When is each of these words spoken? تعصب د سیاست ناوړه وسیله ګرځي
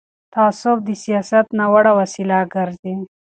تعصب 0.33 0.77
د 0.87 0.89
سیاست 1.03 1.45
ناوړه 1.59 1.91
وسیله 1.99 2.37
ګرځي 2.53 2.93